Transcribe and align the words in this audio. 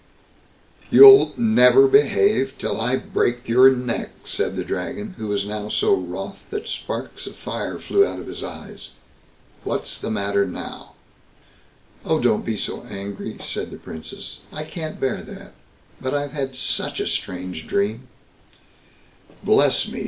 "You'll 0.89 1.31
never 1.37 1.87
behave 1.87 2.57
till 2.57 2.81
I 2.81 2.95
break 2.95 3.47
your 3.47 3.69
neck", 3.69 4.09
said 4.25 4.55
the 4.55 4.63
Dragon, 4.63 5.13
who 5.19 5.27
was 5.27 5.45
now 5.45 5.69
so 5.69 5.93
wroth 5.93 6.39
that 6.49 6.67
sparks 6.67 7.27
of 7.27 7.35
fire 7.35 7.77
flew 7.77 8.03
out 8.03 8.17
of 8.17 8.25
his 8.25 8.43
eyes. 8.43 8.93
"What's 9.63 9.99
the 9.99 10.09
matter 10.09 10.43
now?" 10.43 10.93
"Oh, 12.03 12.19
don't 12.19 12.43
be 12.43 12.57
so 12.57 12.81
angry", 12.85 13.37
said 13.43 13.69
the 13.69 13.77
Princess; 13.77 14.39
"I 14.51 14.63
can't 14.63 14.99
bear 14.99 15.21
that; 15.21 15.53
but 16.01 16.15
I've 16.15 16.31
had 16.31 16.55
such 16.55 16.99
a 16.99 17.05
strange 17.05 17.67
dream." 17.67 18.07
"Bless 19.43 19.87
me!" 19.87 19.99